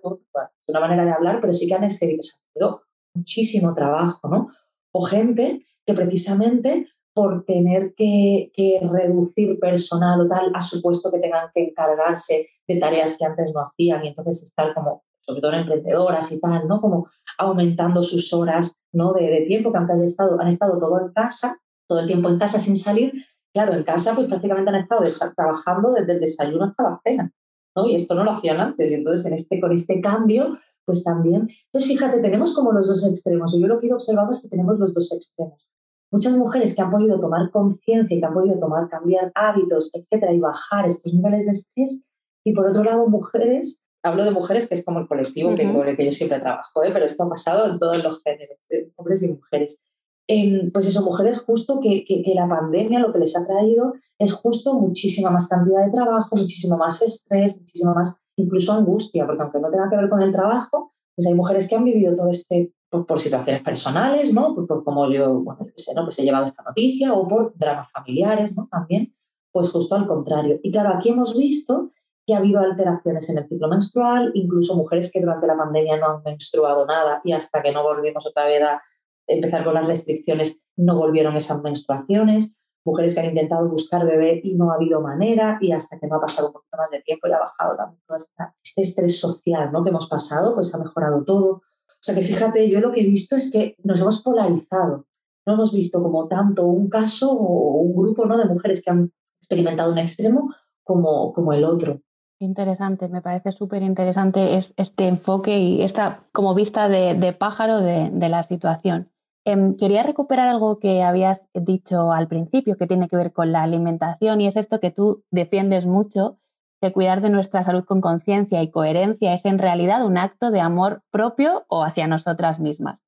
[0.70, 2.84] una manera de hablar, pero sí que han excedido
[3.16, 4.50] muchísimo trabajo, ¿no?
[4.92, 6.88] O gente que precisamente
[7.20, 8.50] por tener que,
[8.82, 13.60] reducir personal o tal, ha supuesto que tengan que encargarse de tareas que antes no
[13.60, 16.80] hacían y entonces estar como sobre todo emprendedoras y tal, ¿no?
[16.80, 19.12] Como aumentando sus horas ¿no?
[19.12, 22.40] de, tiempo, que aunque han estado, han estado todo en casa, todo el tiempo en
[22.40, 23.12] casa sin salir,
[23.54, 25.04] claro, en casa pues prácticamente han estado
[25.36, 27.34] trabajando desde el desayuno hasta la cena,
[27.76, 27.86] ¿no?
[27.86, 30.54] Y esto no lo hacían antes, y entonces en este, con este cambio,
[30.86, 34.32] pues también, entonces fíjate, tenemos como los dos extremos, y yo lo que he observado
[34.32, 35.70] es que tenemos los dos extremos.
[36.12, 40.34] Muchas mujeres que han podido tomar conciencia y que han podido tomar, cambiar hábitos, etcétera,
[40.34, 42.06] y bajar estos niveles de estrés,
[42.44, 45.88] y por otro lado, mujeres hablo de mujeres, que es como el colectivo que, con
[45.88, 46.92] el que yo siempre trabajo, ¿eh?
[46.94, 48.58] pero esto ha pasado en todos los géneros,
[48.96, 49.84] hombres y mujeres.
[50.28, 54.32] Em, pues eso, mujeres justo que, que, la pandemia lo que les ha traído es
[54.32, 59.60] justo muchísima más cantidad de trabajo, muchísimo más estrés, muchísimo más incluso angustia, porque aunque
[59.60, 62.72] no tenga que ver con el trabajo, pues hay mujeres que han vivido todo este
[62.90, 64.56] por, situaciones personales, ¿no?
[64.56, 66.04] Por, por como yo, bueno, sé, ¿no?
[66.06, 68.68] Pues he llevado esta noticia o por dramas familiares, ¿no?
[68.72, 69.16] También,
[69.52, 70.60] pues justo al contrario.
[70.64, 71.92] Y claro, aquí hemos visto
[72.26, 76.08] que ha habido alteraciones en el ciclo menstrual, incluso mujeres que durante la pandemia no
[76.08, 78.82] han menstruado nada y hasta que no volvimos otra vez a
[79.28, 82.54] empezar con las restricciones no volvieron esas menstruaciones,
[82.86, 86.16] mujeres que han intentado buscar bebé y no ha habido manera y hasta que no
[86.16, 89.72] ha pasado un poquito más de tiempo y ha bajado también todo este estrés social
[89.72, 89.84] ¿no?
[89.84, 91.62] que hemos pasado, pues ha mejorado todo.
[92.10, 95.06] Sea que fíjate, yo lo que he visto es que nos hemos polarizado.
[95.46, 98.36] No hemos visto como tanto un caso o un grupo ¿no?
[98.36, 102.02] de mujeres que han experimentado un extremo como, como el otro.
[102.40, 108.42] Interesante, me parece súper interesante este enfoque y esta como vista de, pájaro de, la
[108.42, 109.12] situación.
[109.46, 113.62] Em, quería recuperar algo que habías dicho al principio que tiene que ver con la
[113.62, 116.40] alimentación y es esto que tú defiendes mucho,
[116.82, 120.62] que cuidar de nuestra salud con conciencia y coherencia es en realidad un acto de
[120.62, 123.04] amor propio o hacia nosotras mismas.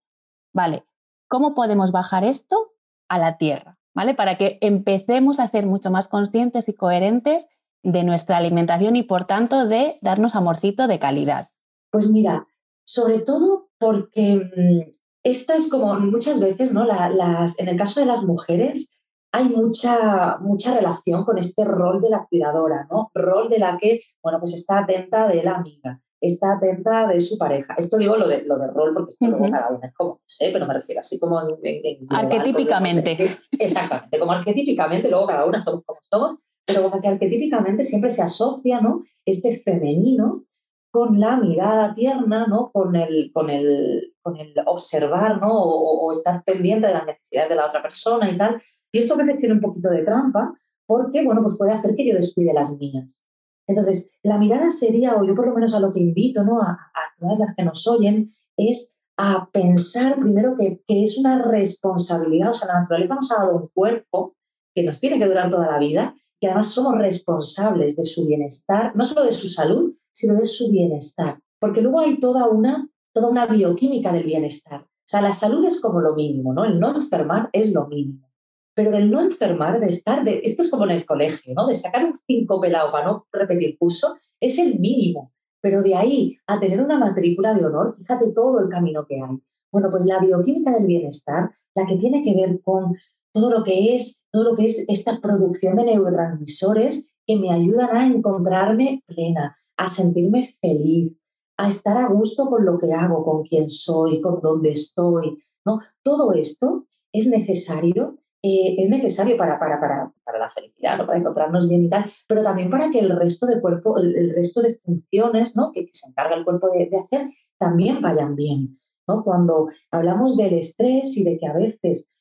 [0.54, 0.84] Vale,
[1.28, 2.74] ¿cómo podemos bajar esto
[3.08, 3.78] a la tierra?
[3.94, 4.14] ¿Vale?
[4.14, 7.48] Para que empecemos a ser mucho más conscientes y coherentes
[7.84, 11.50] de nuestra alimentación y por tanto de darnos amorcito de calidad?
[11.92, 12.48] Pues mira,
[12.86, 16.86] sobre todo porque mm, esta es como muchas veces, ¿no?
[16.86, 18.98] las, en el caso de las mujeres
[19.34, 23.12] hay mucha, mucha relación con este rol de la cuidadora, ¿no?
[23.14, 27.38] Rol de la que, bueno, pues está atenta de la amiga, está atenta de su
[27.38, 27.76] pareja.
[27.78, 30.50] Esto digo lo de, lo de rol porque esto luego cada una es como, sé,
[30.52, 33.38] pero me refiero así como en, arquetípicamente.
[33.52, 38.24] Exactamente, como arquetípicamente, luego cada una somos como somos, pero como que arquetípicamente siempre se
[38.24, 39.00] asocia ¿no?
[39.26, 40.46] este femenino
[40.92, 42.70] con la mirada tierna, ¿no?
[42.72, 45.52] con, el, con, el, con el observar ¿no?
[45.54, 48.62] O, estar pendiente de las necesidades de la otra persona y tal.
[48.92, 50.54] Y esto a veces tiene un poquito de trampa
[50.86, 53.24] porque bueno, pues puede hacer que yo descuide las mías.
[53.68, 56.62] Entonces, la mirada sería, o yo por lo menos a lo que invito ¿no?
[56.62, 61.42] a, a todas las que nos oyen, es a pensar primero que, que, es una
[61.42, 64.36] responsabilidad, o sea, la naturaleza nos ha dado un cuerpo
[64.74, 68.96] que nos tiene que durar toda la vida que además somos responsables de su bienestar,
[68.96, 71.36] no solo de su salud, sino de su bienestar.
[71.60, 74.82] Porque luego hay toda una, toda una bioquímica del bienestar.
[74.82, 76.66] O sea, la salud es como lo mínimo, ¿no?
[76.66, 78.28] El no enfermar es lo mínimo.
[78.74, 81.68] Pero del no enfermar, de estar, de, esto es como en el colegio, ¿no?
[81.68, 85.34] De sacar un 5 pelado para no repetir curso, es el mínimo.
[85.62, 89.38] Pero de ahí a tener una matrícula de honor, fíjate todo el camino que hay.
[89.72, 92.96] Bueno, pues la bioquímica del bienestar, la que tiene que ver con
[93.34, 97.96] todo lo que es, todo lo que es esta producción de neurotransmisores que me ayudan
[97.96, 101.14] a encontrarme plena, a sentirme feliz,
[101.58, 105.44] a estar a gusto con lo que hago, con quién soy, con dónde estoy.
[105.66, 105.80] ¿no?
[106.04, 108.11] Todo esto es necesario,
[108.44, 111.06] eh, es necesario para, para, para, para, la felicidad, ¿no?
[111.06, 114.62] para encontrarnos bien y tal, pero también para que el resto de cuerpo, el, resto
[114.62, 115.72] de funciones ¿no?
[115.72, 118.80] que, se encarga el cuerpo de, hacer también vayan bien.
[119.08, 119.24] ¿no?
[119.24, 122.12] Cuando hablamos del estrés y de que a veces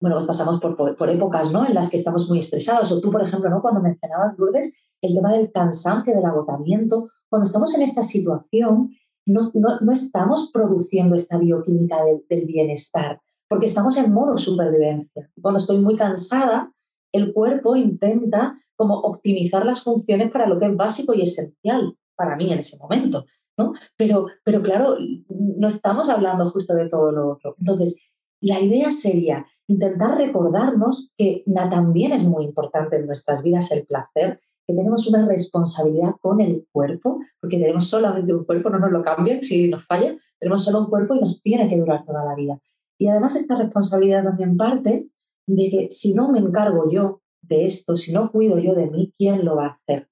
[0.00, 1.66] bueno, pues pasamos por, por, épocas ¿no?
[1.66, 2.92] en las que estamos muy estresados.
[2.92, 3.60] O tú, por ejemplo, ¿no?
[3.60, 7.08] cuando mencionabas, Lourdes, el tema del cansancio, del agotamiento.
[7.28, 8.90] Cuando estamos en esta situación,
[9.26, 15.30] no, no, estamos produciendo esta bioquímica del bienestar, porque estamos en modo supervivencia.
[15.40, 16.72] Cuando estoy muy cansada,
[17.12, 22.36] el cuerpo intenta como optimizar las funciones para lo que es básico y esencial para
[22.36, 23.24] mí en ese momento.
[23.56, 23.72] ¿no?
[23.96, 24.96] Pero, pero claro,
[25.28, 27.56] no estamos hablando justo de todo lo otro.
[27.58, 27.98] Entonces,
[28.40, 34.40] la idea sería intentar recordarnos que también es muy importante en nuestras vidas el placer,
[34.66, 39.02] que tenemos una responsabilidad con el cuerpo, porque tenemos solamente un cuerpo, no nos lo
[39.02, 42.34] cambien si nos falla, tenemos solo un cuerpo y nos tiene que durar toda la
[42.34, 42.60] vida.
[42.98, 45.08] Y además esta responsabilidad también parte
[45.46, 49.14] de que si no me encargo yo de esto, si no cuido yo de mí,
[49.16, 50.08] ¿quién lo va a hacer?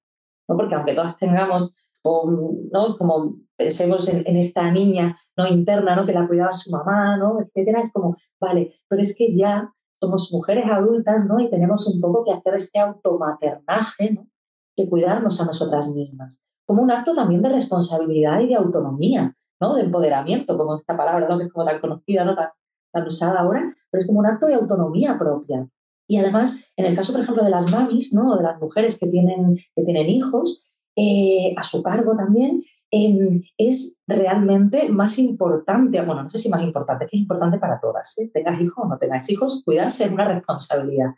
[0.47, 0.55] ¿No?
[0.55, 2.95] Porque aunque todas tengamos, ¿no?
[2.97, 5.47] como pensemos en, esta niña ¿no?
[5.47, 6.05] interna, ¿no?
[6.05, 7.39] que la cuidaba su mamá, ¿no?
[7.41, 9.71] etcétera, es como, vale, pero es que ya
[10.01, 11.39] somos mujeres adultas ¿no?
[11.39, 14.27] y tenemos un poco que hacer este automaternaje, ¿no?
[14.75, 19.75] que cuidarnos a nosotras mismas, como un acto también de responsabilidad y de autonomía, ¿no?
[19.75, 21.37] de empoderamiento, como esta palabra ¿no?
[21.37, 22.35] que es como tan conocida, ¿no?
[22.97, 25.67] Tan usada ahora, pero es como un acto de autonomía propia.
[26.07, 28.35] Y además, en el caso, por ejemplo, de las mamis, ¿no?
[28.37, 34.01] de las mujeres que tienen, que tienen hijos, eh, a su cargo también, Em, es
[34.07, 38.31] realmente más importante, bueno, no sé si más importante, que es importante para todas, ¿eh?
[38.33, 41.13] tengas hijos o no tengas hijos, cuidarse es una responsabilidad.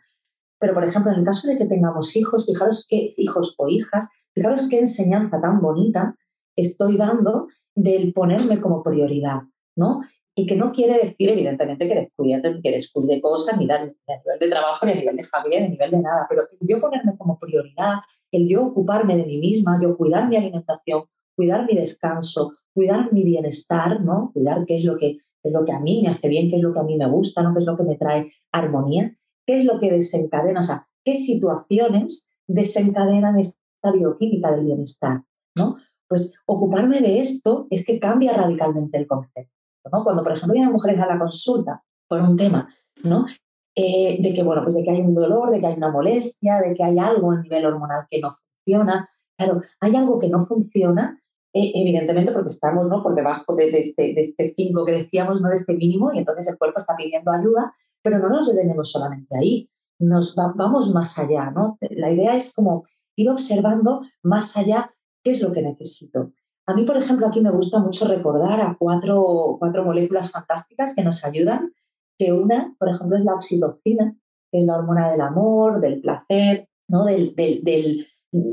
[0.58, 4.10] Pero, por ejemplo, en el caso de que tengamos hijos, fijaros qué hijos o hijas,
[4.34, 6.16] fijaros qué enseñanza tan bonita
[6.56, 9.42] estoy dando del ponerme como prioridad,
[9.76, 10.00] ¿no?
[10.34, 14.48] Y que no quiere decir, evidentemente, que descuide, que descuide cosas, ni, a nivel de
[14.48, 17.38] trabajo, ni a nivel de familia, ni a nivel de nada, pero yo ponerme como
[17.38, 17.96] prioridad,
[18.30, 21.04] el yo ocuparme de mí misma, yo cuidar mi alimentación,
[21.36, 24.30] cuidar mi descanso, cuidar mi bienestar, ¿no?
[24.32, 26.62] Cuidar qué es lo que, es lo que a mí me hace bien, qué es
[26.62, 27.52] lo que a mí me gusta, ¿no?
[27.52, 29.16] Qué es lo que me trae armonía,
[29.46, 35.22] qué es lo que desencadena, o sea, qué situaciones desencadenan esta bioquímica del bienestar,
[35.56, 35.76] ¿no?
[36.08, 41.00] Pues ocuparme de esto es que cambia radicalmente el concepto, Cuando, por ejemplo, vienen mujeres
[41.00, 42.68] a la consulta por un tema,
[43.04, 43.26] ¿no?
[43.74, 46.60] Eh, de que, bueno, pues de que hay un dolor, de que hay una molestia,
[46.60, 49.08] de que hay algo a nivel hormonal que no funciona.
[49.38, 51.20] Claro, hay algo que no funciona
[51.52, 53.02] eh, evidentemente porque estamos ¿no?
[53.02, 55.48] por debajo de, este, de este 5 que decíamos, ¿no?
[55.48, 59.36] de este mínimo, y entonces el cuerpo está pidiendo ayuda, pero no nos detenemos solamente
[59.36, 61.50] ahí, nos vamos más allá.
[61.50, 61.76] ¿no?
[61.80, 62.84] La idea es como
[63.16, 66.32] ir observando más allá qué es lo que necesito.
[66.70, 71.02] A mí, por ejemplo, aquí me gusta mucho recordar a cuatro, cuatro moléculas fantásticas que
[71.02, 71.72] nos ayudan,
[72.16, 74.16] que una, por ejemplo, es la oxitocina,
[74.52, 77.04] que es la hormona del amor, del placer, ¿no?
[77.04, 78.06] del, del,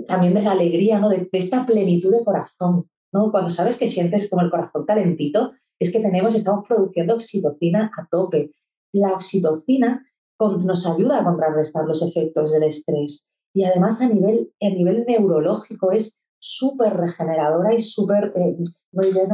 [0.08, 1.10] también de la alegría, ¿no?
[1.10, 3.30] De, esta plenitud de corazón, ¿no?
[3.30, 8.08] Cuando sabes que sientes como el corazón calentito, es que tenemos, estamos produciendo oxitocina a
[8.10, 8.52] tope.
[8.94, 10.04] La oxitocina
[10.40, 15.92] nos ayuda a contrarrestar los efectos del estrés y además a nivel, a nivel neurológico
[15.92, 18.58] es súper regeneradora y súper, eh,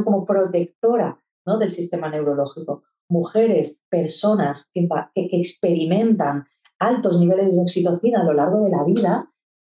[0.04, 1.58] como protectora ¿no?
[1.58, 2.82] del sistema neurológico.
[3.08, 6.46] Mujeres, personas que, experimentan
[6.78, 9.30] altos niveles de oxitocina a lo largo de la vida,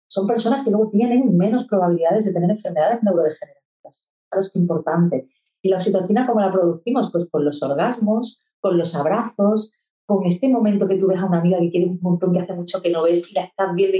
[0.08, 4.02] son personas que luego tienen menos probabilidades de tener enfermedades neurodegenerativas.
[4.28, 5.28] Claro, es importante.
[5.62, 7.10] Y la oxitocina, ¿cómo la producimos?
[7.10, 9.74] Pues con los orgasmos, con los abrazos,
[10.06, 12.52] con este momento que tú ves a una amiga que quieres un montón, que hace
[12.52, 13.96] mucho que no ves y la estás viendo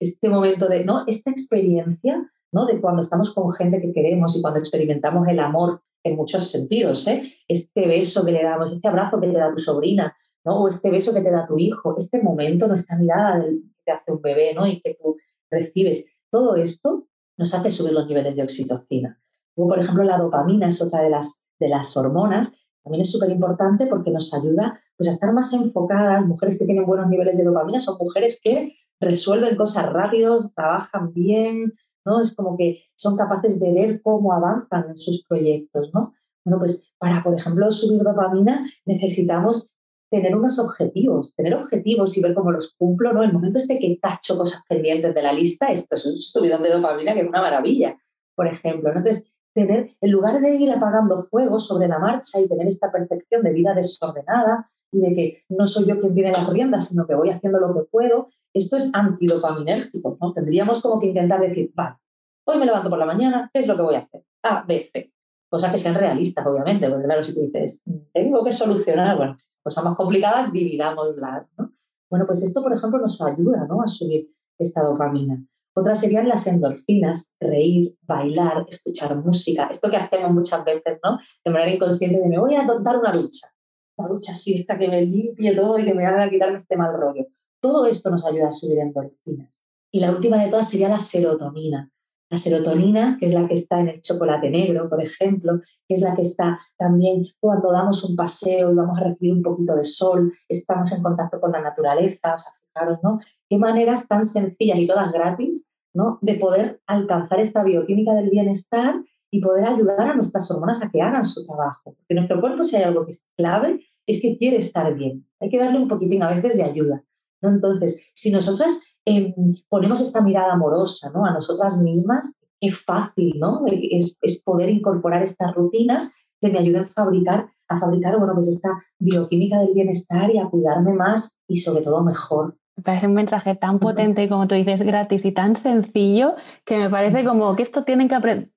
[0.00, 1.04] este momento de, ¿no?
[1.06, 2.66] Esta experiencia, ¿no?
[2.66, 7.06] De cuando estamos con gente que queremos y cuando experimentamos el amor en muchos sentidos,
[7.08, 7.32] ¿eh?
[7.48, 10.62] Este beso que le damos, este abrazo que le da tu sobrina, ¿no?
[10.62, 14.12] O este beso que te da tu hijo, este momento, nuestra mirada del, te hace
[14.12, 15.16] un bebé y que tú
[15.50, 16.06] recibes.
[16.30, 19.20] Todo esto nos hace subir los niveles de oxitocina.
[19.54, 22.56] Por ejemplo, la dopamina es otra de las, de las hormonas.
[22.82, 26.24] También es súper importante porque nos ayuda pues, a estar más enfocadas.
[26.26, 31.74] Mujeres que tienen buenos niveles de dopamina son mujeres que resuelven cosas rápido, trabajan bien,
[32.04, 32.20] ¿no?
[32.20, 36.12] Es como que son capaces de ver cómo avanzan en sus proyectos, ¿no?
[36.44, 39.74] Bueno, pues para, por ejemplo, subir dopamina necesitamos
[40.10, 43.22] tener unos objetivos, tener objetivos y ver cómo los cumplo, ¿no?
[43.22, 46.70] El momento este que tacho cosas pendientes de la lista, esto es un subidón de
[46.70, 47.96] dopamina que es una maravilla,
[48.34, 48.90] por ejemplo.
[48.90, 53.42] Entonces, tener, en lugar de ir apagando fuegos sobre la marcha y tener esta percepción
[53.42, 57.14] de vida desordenada y de que no soy yo quien tiene las riendas, sino que
[57.14, 60.32] voy haciendo lo que puedo, esto es antidopaminérgico, ¿no?
[60.32, 61.96] Tendríamos como que intentar decir, vale,
[62.44, 64.22] hoy me levanto por la mañana, ¿qué es lo que voy a hacer?
[64.42, 65.12] A, B, C.
[65.48, 69.84] Cosas que sean realistas, obviamente, porque claro, si tú dices, tengo que solucionar, bueno, cosas
[69.84, 71.72] más complicadas, dividámoslas, ¿no?
[72.10, 73.80] Bueno, pues esto, por ejemplo, nos ayuda ¿no?
[73.80, 75.42] a subir esta dopamina.
[75.74, 79.68] Otras serían las endorfinas, reír, bailar, escuchar música.
[79.70, 81.18] Esto que hacemos muchas veces, ¿no?
[81.42, 83.51] De manera inconsciente, de me voy a dar una ducha.
[83.96, 87.26] Ducha así, esta que me limpie todo y que me haga quitarme este mal rollo.
[87.60, 89.60] Todo esto nos ayuda a subir endorfinas.
[89.92, 91.90] Y la última de todas sería la serotonina.
[92.30, 96.00] La serotonina, que es la que está en el chocolate negro, por ejemplo, que es
[96.00, 99.84] la que está también cuando damos un paseo y vamos a recibir un poquito de
[99.84, 103.20] sol, estamos en contacto con la naturaleza, o sea, fijaros, ¿no?
[103.50, 106.18] Qué maneras tan sencillas y todas gratis, ¿no?
[106.22, 108.94] De poder alcanzar esta bioquímica del bienestar
[109.32, 111.96] y poder ayudar a nuestras hormonas a que hagan su trabajo.
[111.96, 115.26] Porque nuestro cuerpo, si hay algo que es clave, es que quiere estar bien.
[115.40, 117.04] Hay que darle un poquitín a veces de ayuda.
[117.40, 117.48] ¿no?
[117.48, 119.34] Entonces, si nosotras Em,
[119.68, 121.24] ponemos esta mirada amorosa ¿no?
[121.24, 123.64] a nosotras mismas, qué fácil ¿no?
[123.66, 128.70] es, poder incorporar estas rutinas que me ayuden a fabricar, a fabricar bueno, pues esta
[128.98, 132.56] bioquímica del bienestar y a cuidarme más y sobre todo mejor.
[132.76, 136.88] Me parece un mensaje tan potente, como tú dices, gratis y tan sencillo, que me
[136.88, 138.50] parece como que esto tienen que aprender,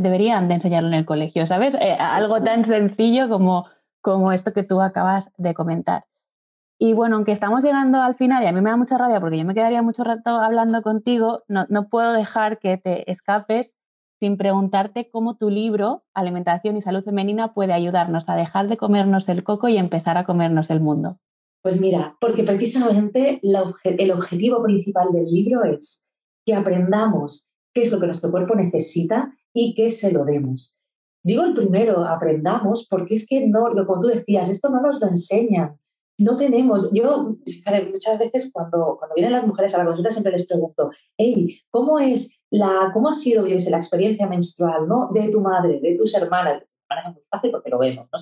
[0.00, 1.74] deberían de enseñarlo en el colegio, ¿sabes?
[1.74, 3.66] Eh, algo tan sencillo como,
[4.00, 6.04] como esto que tú acabas de comentar.
[6.78, 9.36] Y bueno, aunque estamos llegando al final y a mí me da mucha rabia porque
[9.36, 13.76] yo me quedaría mucho rato hablando contigo, no, no puedo dejar que te escapes
[14.20, 19.28] sin preguntarte cómo tu libro, Alimentación y Salud Femenina, puede ayudarnos a dejar de comernos
[19.28, 21.18] el coco y empezar a comernos el mundo.
[21.62, 26.06] Pues mira, porque precisamente el objetivo principal del libro es
[26.46, 30.78] que aprendamos qué es lo que nuestro cuerpo necesita y que se lo demos.
[31.24, 35.08] Digo el primero, aprendamos, porque es que no, como tú decías, esto no nos lo
[35.08, 35.78] enseñan
[36.18, 37.36] no tenemos, yo,
[37.92, 42.00] muchas veces cuando, cuando vienen las mujeres a la consulta siempre les pregunto, hey, ¿cómo
[42.00, 45.10] es la, cómo ha sido, yo la experiencia menstrual, ¿no?
[45.12, 46.62] De tu madre, de tus hermanas.
[46.62, 48.18] Es muy fácil porque lo vemos, ¿no?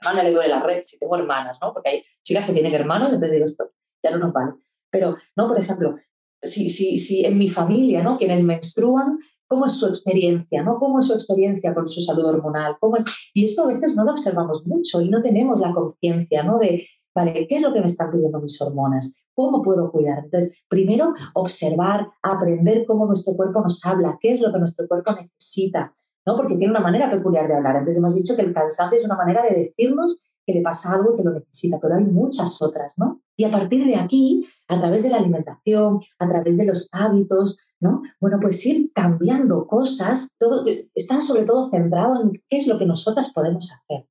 [0.00, 1.72] Hermana le duele la red si tengo hermanas, ¿no?
[1.72, 3.70] Porque hay chicas que tienen hermanos, entonces digo esto,
[4.02, 4.52] ya no nos vale.
[4.90, 5.48] Pero, ¿no?
[5.48, 5.94] Por ejemplo,
[6.42, 8.18] si, si, si en mi familia, ¿no?
[8.18, 10.78] Quienes menstruan, cómo es su experiencia, ¿no?
[10.78, 13.04] Cómo es su experiencia con su salud hormonal, cómo es...
[13.34, 16.58] Y esto a veces no lo observamos mucho y no tenemos la conciencia, ¿no?
[16.58, 17.46] De, ¿vale?
[17.48, 19.20] ¿Qué es lo que me están pidiendo mis hormonas?
[19.34, 20.24] ¿Cómo puedo cuidar?
[20.24, 25.12] Entonces, primero, observar, aprender cómo nuestro cuerpo nos habla, qué es lo que nuestro cuerpo
[25.12, 25.94] necesita,
[26.26, 26.36] ¿no?
[26.36, 27.76] Porque tiene una manera peculiar de hablar.
[27.76, 31.16] Antes hemos dicho que el cansancio es una manera de decirnos que le pasa algo
[31.16, 33.22] que lo necesita, pero hay muchas otras, ¿no?
[33.36, 37.58] Y a partir de aquí, a través de la alimentación, a través de los hábitos,
[37.80, 38.02] ¿no?
[38.20, 42.86] Bueno, pues ir cambiando cosas, todo, está sobre todo centrado en qué es lo que
[42.86, 44.06] nosotras podemos hacer.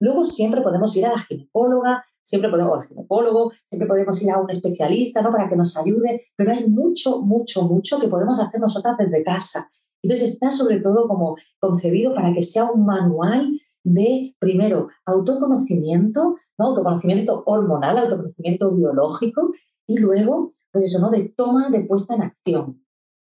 [0.00, 4.40] Luego siempre podemos ir a la ginecóloga, siempre podemos, al ginecólogo, siempre podemos ir a
[4.40, 5.30] un especialista ¿no?
[5.30, 9.70] para que nos ayude, pero hay mucho, mucho, mucho que podemos hacer nosotras desde casa.
[10.04, 16.66] Entonces está sobre todo como concebido para que sea un manual de, primero, autoconocimiento, ¿no?
[16.66, 19.52] autoconocimiento hormonal, autoconocimiento biológico,
[19.86, 21.10] y luego, pues eso, ¿no?
[21.10, 22.84] de toma de puesta en acción.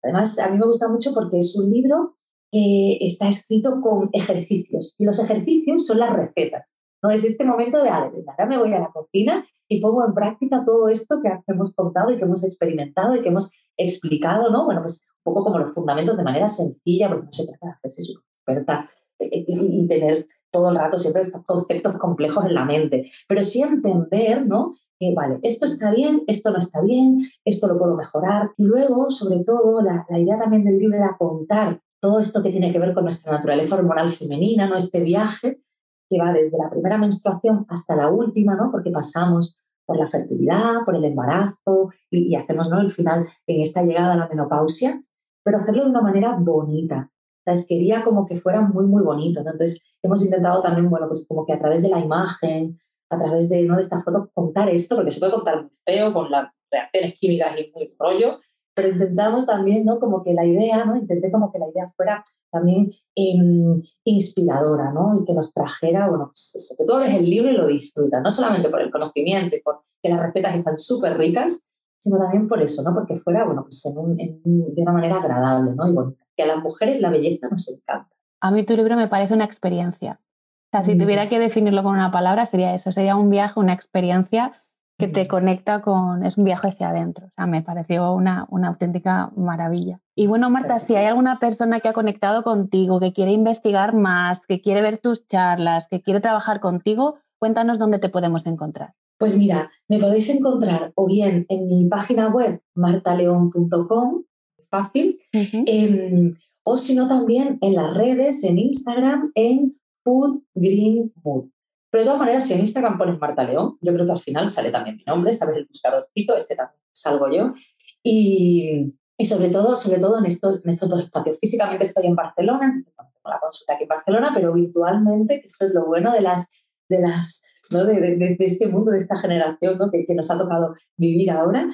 [0.04, 2.16] Además, a mí me gusta mucho porque es un libro
[2.52, 6.76] que está escrito con ejercicios, y los ejercicios son las recetas.
[7.04, 8.12] No es este momento de, ahora
[8.50, 12.18] me voy a la cocina y pongo en práctica todo esto que hemos contado y
[12.18, 14.66] que hemos experimentado y que hemos explicado, ¿no?
[14.66, 17.72] Bueno, pues un poco como los fundamentos de manera sencilla, porque no se trata de
[17.72, 22.54] hacerse súper experta eh, eh, y, tener todo el rato siempre estos conceptos complejos en
[22.54, 24.76] la mente, pero sí entender, ¿no?
[25.00, 28.52] Que, vale, esto está bien, esto no está bien, esto lo puedo mejorar.
[28.58, 32.52] Y luego, sobre todo, la, la idea también del libro era contar todo esto que
[32.52, 34.76] tiene que ver con nuestra naturaleza hormonal femenina, ¿no?
[34.76, 35.62] Este viaje
[36.10, 38.70] que va desde la primera menstruación hasta la última, ¿no?
[38.72, 42.82] Porque pasamos por la fertilidad, por el embarazo y, hacemos ¿no?
[42.82, 45.02] el final en esta llegada a la menopausia,
[45.44, 47.10] pero hacerlo de una manera bonita.
[47.46, 49.42] Entonces quería como que fuera muy, muy bonito.
[49.42, 52.80] Entonces hemos intentado también, bueno, pues como que a través de la imagen,
[53.10, 53.76] a través de, ¿no?
[53.76, 57.72] de esta foto, contar esto, porque se puede contar feo con las reacciones químicas y
[57.74, 58.40] muy rollo,
[58.74, 60.00] pero intentamos también, ¿no?
[60.00, 60.96] Como que la idea, ¿no?
[60.96, 65.20] Intenté como que la idea fuera también em, inspiradora, ¿no?
[65.20, 68.20] Y que nos trajera, bueno, pues eso, que todo es el libro y lo disfruta,
[68.22, 71.68] no solamente por el conocimiento y por que las recetas están súper ricas,
[72.04, 72.94] sino también por eso, ¿no?
[72.94, 75.88] Porque fuera, bueno, pues de una manera agradable, ¿no?
[75.88, 78.10] Y bueno, que a las mujeres la belleza nos encanta.
[78.42, 80.20] A mí tu libro me parece una experiencia.
[80.20, 83.72] O sea, si tuviera que definirlo con una palabra, sería eso, sería un viaje, una
[83.72, 84.52] experiencia
[84.98, 87.28] que te conecta con, es un viaje hacia adentro.
[87.28, 90.02] O sea, me pareció una, una auténtica maravilla.
[90.14, 94.46] Y bueno, Marta, si hay alguna persona que ha conectado contigo, que quiere investigar más,
[94.46, 98.94] que quiere ver tus charlas, que quiere trabajar contigo, cuéntanos dónde te podemos encontrar.
[99.18, 104.24] Pues mira, me podéis encontrar o bien en mi página web martaleon.com,
[104.70, 106.32] fácil, em,
[106.64, 111.50] o si no también en las redes, en Instagram, en Food Green Mood.
[111.92, 114.50] Pero de todas maneras, si en Instagram pones Marta León, yo creo que al final
[114.50, 117.54] sale también mi nombre, sabes el buscadorcito, este también salgo yo.
[118.02, 121.38] Y, y sobre todo, sobre todo en estos, en estos dos espacios.
[121.40, 125.68] Físicamente estoy en Barcelona, entonces tengo la consulta aquí en Barcelona, pero virtualmente, que esto
[125.68, 126.52] es lo bueno de las,
[126.90, 127.44] de las
[127.74, 127.86] ¿no?
[127.86, 129.92] de, de, de, este mundo, de esta generación ¿no?
[129.92, 131.68] que, que, nos ha tocado vivir ahora,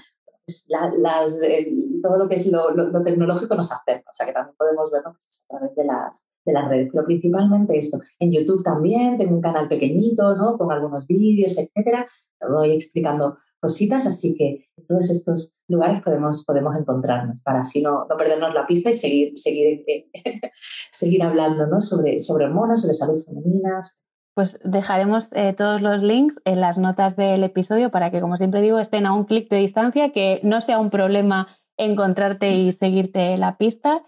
[0.45, 1.41] pues la, las,
[2.01, 4.89] todo lo que es lo, lo, lo, tecnológico nos acerca, o sea que también podemos
[4.91, 7.99] verlo pues, a través de las, de las redes, pero principalmente esto.
[8.19, 10.57] En YouTube también tengo un canal pequeñito, ¿no?
[10.57, 12.07] con algunos vídeos, etcétera,
[12.49, 18.05] voy explicando cositas, así que en todos estos lugares podemos, podemos encontrarnos para así no,
[18.09, 20.09] no perdernos la pista y seguir, seguir, eh,
[20.91, 21.81] seguir hablando ¿no?
[21.81, 23.79] sobre, sobre hormonas, sobre salud femenina,
[24.33, 28.61] pues dejaremos eh, todos los links en las notas del episodio para que, como siempre
[28.61, 33.37] digo, estén a un clic de distancia, que no sea un problema encontrarte y seguirte
[33.37, 34.03] la pista.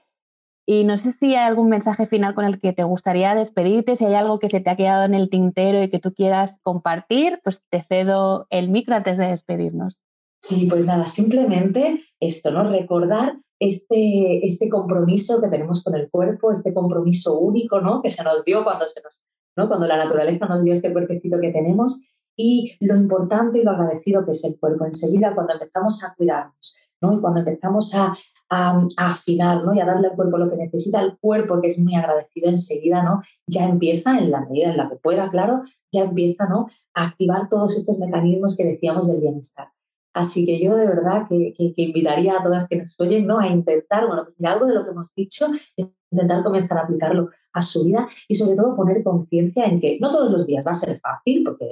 [0.65, 4.05] Y no sé si hay algún mensaje final con el que te gustaría despedirte, si
[4.05, 7.39] hay algo que se te ha quedado en el tintero y que tú quieras compartir,
[7.43, 9.99] pues te cedo el micro antes de despedirnos.
[10.39, 12.63] Sí, pues nada, simplemente esto, ¿no?
[12.63, 18.01] Recordar este, este compromiso que tenemos con el cuerpo, este compromiso único, ¿no?
[18.01, 19.23] Que se nos dio cuando se nos
[19.55, 19.67] ¿no?
[19.67, 22.03] cuando la naturaleza nos dio este cuerpecito que tenemos
[22.35, 24.85] y lo importante y lo agradecido que es el cuerpo.
[24.85, 27.17] Enseguida, cuando empezamos a cuidarnos ¿no?
[27.17, 28.15] y cuando empezamos a,
[28.49, 29.73] a, afinar ¿no?
[29.73, 33.03] y a darle al cuerpo lo que necesita, el cuerpo que es muy agradecido enseguida,
[33.03, 33.21] ¿no?
[33.47, 36.67] ya empieza, en la medida en la que pueda, claro, ya empieza ¿no?
[36.93, 39.67] a activar todos estos mecanismos que decíamos del bienestar.
[40.13, 43.39] Así que yo de verdad que, que, que, invitaría a todas que nos oyen ¿no?
[43.39, 45.47] a intentar, bueno, pues algo de lo que hemos dicho,
[46.11, 50.11] intentar comenzar a aplicarlo a su vida y sobre todo poner conciencia en que no
[50.11, 51.67] todos los días va a ser fácil, porque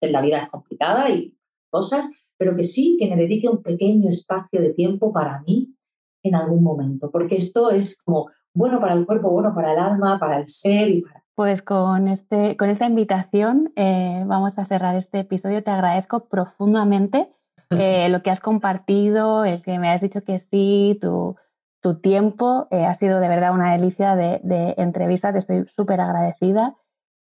[0.00, 1.36] pues, la vida es complicada y
[1.70, 5.74] cosas, pero que sí que me dedique un pequeño espacio de tiempo para mí
[6.22, 10.18] en algún momento, porque esto es como bueno para el cuerpo, bueno para el alma,
[10.18, 11.22] para el ser y para...
[11.34, 15.62] Pues con, este, con esta invitación eh, vamos a cerrar este episodio.
[15.62, 17.32] Te agradezco profundamente
[17.78, 21.36] eh, lo que has compartido, el que me has dicho que sí, tu,
[21.80, 22.68] tu tiempo.
[22.70, 26.76] Eh, ha sido de verdad una delicia de, de entrevista, te estoy súper agradecida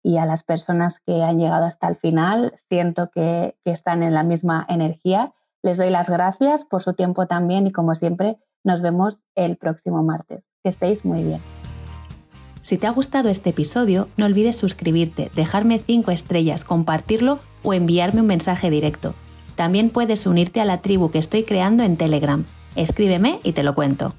[0.05, 4.13] y a las personas que han llegado hasta el final, siento que, que están en
[4.13, 5.33] la misma energía.
[5.63, 10.03] Les doy las gracias por su tiempo también y como siempre nos vemos el próximo
[10.03, 10.47] martes.
[10.61, 11.41] Que estéis muy bien.
[12.61, 18.21] Si te ha gustado este episodio, no olvides suscribirte, dejarme 5 estrellas, compartirlo o enviarme
[18.21, 19.15] un mensaje directo.
[19.55, 22.45] También puedes unirte a la tribu que estoy creando en Telegram.
[22.75, 24.13] Escríbeme y te lo cuento.